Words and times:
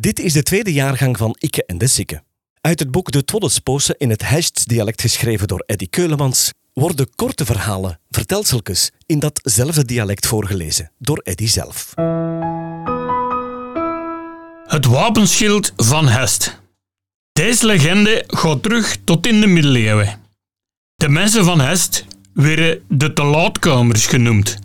Dit 0.00 0.20
is 0.20 0.32
de 0.32 0.42
tweede 0.42 0.72
jaargang 0.72 1.16
van 1.16 1.36
Ikke 1.38 1.64
en 1.66 1.78
de 1.78 1.86
Sikke. 1.86 2.22
Uit 2.60 2.78
het 2.78 2.90
boek 2.90 3.10
De 3.10 3.24
Twoddespoose 3.24 3.94
in 3.98 4.10
het 4.10 4.28
Hests-dialect 4.28 5.00
geschreven 5.00 5.48
door 5.48 5.62
Eddy 5.66 5.86
Keulemans 5.90 6.52
worden 6.72 7.14
korte 7.14 7.44
verhalen, 7.44 8.00
vertelseltjes, 8.10 8.90
in 9.06 9.18
datzelfde 9.18 9.84
dialect 9.84 10.26
voorgelezen 10.26 10.90
door 10.98 11.18
Eddy 11.18 11.46
zelf. 11.46 11.92
Het 14.64 14.86
wapenschild 14.86 15.72
van 15.76 16.08
Hest. 16.08 16.60
Deze 17.32 17.66
legende 17.66 18.24
gaat 18.26 18.62
terug 18.62 18.96
tot 19.04 19.26
in 19.26 19.40
de 19.40 19.46
middeleeuwen. 19.46 20.20
De 20.94 21.08
mensen 21.08 21.44
van 21.44 21.60
Hest 21.60 22.06
werden 22.34 22.82
de 22.88 23.12
te 23.12 23.24
laatkomers 23.24 24.06
genoemd, 24.06 24.58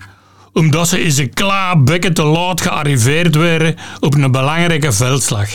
omdat 0.57 0.87
ze 0.87 1.01
in 1.01 1.13
een 1.17 1.33
klaarbekken 1.33 2.13
te 2.13 2.23
laat 2.23 2.61
gearriveerd 2.61 3.35
waren 3.35 3.75
op 3.99 4.15
een 4.15 4.31
belangrijke 4.31 4.91
veldslag. 4.91 5.49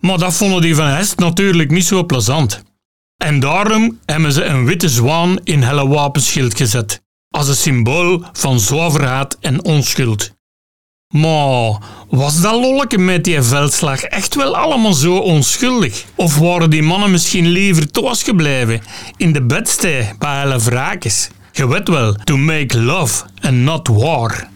Maar 0.00 0.18
dat 0.18 0.34
vonden 0.34 0.60
die 0.60 0.74
van 0.74 0.86
Hest 0.86 1.18
natuurlijk 1.18 1.70
niet 1.70 1.84
zo 1.84 2.04
plezant. 2.04 2.62
En 3.16 3.40
daarom 3.40 3.98
hebben 4.04 4.32
ze 4.32 4.44
een 4.44 4.64
witte 4.64 4.88
zwaan 4.88 5.38
in 5.44 5.62
helle 5.62 5.88
wapenschild 5.88 6.56
gezet, 6.56 7.02
als 7.30 7.48
een 7.48 7.54
symbool 7.54 8.24
van 8.32 8.60
zuiverheid 8.60 9.36
en 9.40 9.64
onschuld. 9.64 10.32
Maar 11.08 11.78
was 12.08 12.40
dat 12.40 12.60
lolleke 12.60 12.98
met 12.98 13.24
die 13.24 13.42
veldslag 13.42 14.02
echt 14.02 14.34
wel 14.34 14.56
allemaal 14.56 14.92
zo 14.92 15.16
onschuldig? 15.16 16.04
Of 16.14 16.38
waren 16.38 16.70
die 16.70 16.82
mannen 16.82 17.10
misschien 17.10 17.46
liever 17.46 17.90
thuis 17.90 18.22
gebleven 18.22 18.82
in 19.16 19.32
de 19.32 19.42
bedstee 19.42 20.10
bij 20.18 20.38
helle 20.38 20.58
wraakjes? 20.58 21.28
Je 21.52 21.68
weet 21.68 21.88
wel, 21.88 22.14
to 22.14 22.36
make 22.36 22.80
love 22.80 23.24
and 23.44 23.56
not 23.56 23.88
war. 23.88 24.48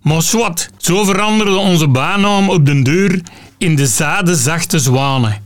Maar 0.00 0.22
zwart, 0.22 0.70
zo 0.76 1.04
veranderde 1.04 1.56
onze 1.56 1.88
bijnaam 1.88 2.48
op 2.50 2.66
den 2.66 2.82
deur 2.82 3.20
in 3.58 3.76
de 3.76 3.86
zade 3.86 4.36
zachte 4.36 4.78
zwanen. 4.78 5.42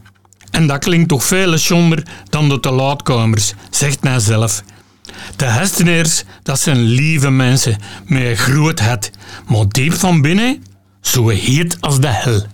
En 0.50 0.66
dat 0.66 0.78
klinkt 0.78 1.08
toch 1.08 1.24
veel 1.24 1.58
schonder 1.58 2.06
dan 2.28 2.48
de 2.48 2.60
te 2.60 2.70
laatkomers, 2.70 3.52
zegt 3.70 3.98
hij 4.00 4.18
zelf. 4.18 4.62
De 5.36 5.44
hesteneers, 5.44 6.24
dat 6.42 6.60
zijn 6.60 6.78
lieve 6.78 7.30
mensen 7.30 7.78
met 8.06 8.22
een 8.22 8.36
groot 8.36 8.80
het, 8.80 9.10
maar 9.46 9.68
diep 9.68 9.92
van 9.92 10.22
binnen 10.22 10.64
zo 11.00 11.28
heet 11.28 11.80
als 11.80 12.00
de 12.00 12.08
hel. 12.08 12.46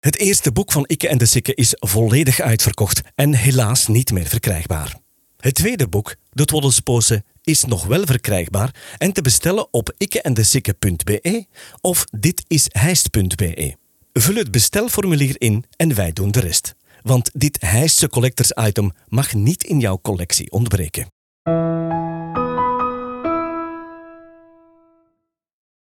Het 0.00 0.18
eerste 0.18 0.52
boek 0.52 0.72
van 0.72 0.84
Ikke 0.86 1.08
en 1.08 1.18
de 1.18 1.26
Sikke 1.26 1.54
is 1.54 1.74
volledig 1.78 2.40
uitverkocht 2.40 3.00
en 3.14 3.34
helaas 3.34 3.86
niet 3.86 4.12
meer 4.12 4.26
verkrijgbaar. 4.26 4.96
Het 5.36 5.54
tweede 5.54 5.88
boek, 5.88 6.14
De 6.30 6.44
Twoddelspoose, 6.44 7.24
is 7.50 7.64
nog 7.64 7.86
wel 7.86 8.04
verkrijgbaar 8.04 8.74
en 8.98 9.12
te 9.12 9.22
bestellen 9.22 9.68
op 9.70 9.94
ikkeendesikke.be 9.98 11.46
of 11.80 12.04
ditisheist.be. 12.04 13.74
Vul 14.12 14.34
het 14.34 14.50
bestelformulier 14.50 15.34
in 15.38 15.64
en 15.76 15.94
wij 15.94 16.12
doen 16.12 16.30
de 16.30 16.40
rest. 16.40 16.74
Want 17.02 17.30
dit 17.34 17.60
Heistse 17.60 18.08
collectors 18.08 18.52
item 18.52 18.92
mag 19.08 19.34
niet 19.34 19.64
in 19.64 19.80
jouw 19.80 19.98
collectie 20.02 20.50
ontbreken. 20.50 21.06